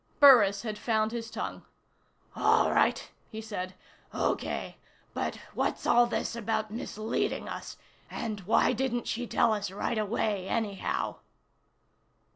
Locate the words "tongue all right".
1.29-3.07